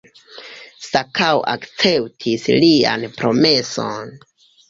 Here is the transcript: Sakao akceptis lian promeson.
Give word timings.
Sakao 0.85 1.43
akceptis 1.51 2.47
lian 2.63 3.05
promeson. 3.21 4.13